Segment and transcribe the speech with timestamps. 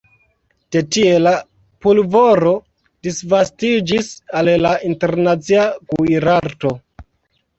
[0.75, 1.31] De tie la
[1.85, 2.53] pulvoro
[3.07, 4.09] disvastiĝis
[4.41, 6.73] al la internacia kuirarto.